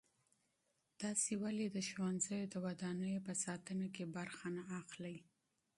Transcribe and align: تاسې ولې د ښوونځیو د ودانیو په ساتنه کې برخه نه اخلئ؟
تاسې 1.01 1.31
ولې 1.43 1.67
د 1.69 1.77
ښوونځیو 1.89 2.49
د 2.53 2.55
ودانیو 2.65 3.25
په 3.27 3.33
ساتنه 3.45 3.85
کې 3.95 4.11
برخه 4.15 4.47
نه 4.55 4.63
اخلئ؟ 4.79 5.17